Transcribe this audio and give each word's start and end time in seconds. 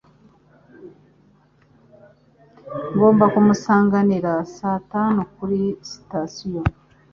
Ngomba 2.93 3.25
kumusanganira 3.33 4.31
saa 4.57 4.79
tanu 4.91 5.19
kuri 5.35 5.61
sitasiyo. 5.89 6.61